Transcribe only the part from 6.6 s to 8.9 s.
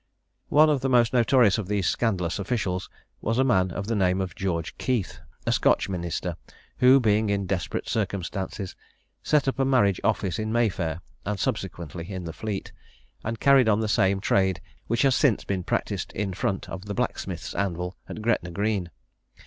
who, being in desperate circumstances,